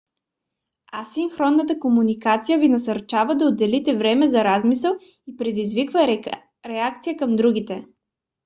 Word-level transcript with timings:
асинхронната 1.01 1.79
комуникация 1.79 2.59
ви 2.59 2.69
насърчава 2.69 3.35
да 3.35 3.45
отделите 3.45 3.97
време 3.97 4.27
за 4.27 4.43
размисъл 4.43 4.95
и 5.27 5.35
предизвиква 5.37 6.17
реакция 6.65 7.17
към 7.17 7.35
другите 7.35 7.85